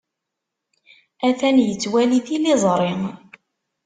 Atan 1.27 1.57
yettwali 1.67 2.19
tiliẓri. 2.25 2.91